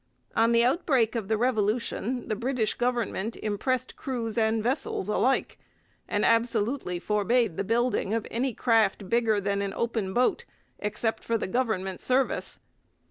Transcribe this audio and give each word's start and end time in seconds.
On 0.35 0.51
the 0.51 0.63
outbreak 0.65 1.13
of 1.13 1.27
the 1.27 1.37
Revolution 1.37 2.27
the 2.27 2.35
British 2.35 2.73
government 2.73 3.37
impressed 3.37 3.95
crews 3.95 4.35
and 4.35 4.63
vessels 4.63 5.07
alike, 5.07 5.59
and 6.07 6.25
absolutely 6.25 6.97
forbade 6.97 7.55
the 7.55 7.63
building 7.63 8.11
of 8.11 8.25
any 8.31 8.55
craft 8.55 9.09
bigger 9.09 9.39
than 9.39 9.61
an 9.61 9.75
open 9.75 10.11
boat 10.11 10.43
except 10.79 11.23
for 11.23 11.37
the 11.37 11.45
government 11.45 12.01
service. 12.01 12.59